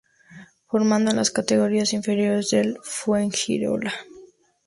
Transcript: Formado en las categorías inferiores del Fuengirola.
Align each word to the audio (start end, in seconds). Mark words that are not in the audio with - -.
Formado 0.65 1.11
en 1.11 1.17
las 1.17 1.29
categorías 1.29 1.93
inferiores 1.93 2.49
del 2.49 2.79
Fuengirola. 2.81 3.93